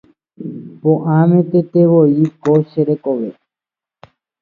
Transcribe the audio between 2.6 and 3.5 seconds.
che rekove.